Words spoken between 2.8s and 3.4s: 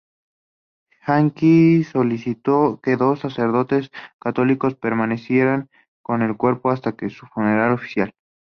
que dos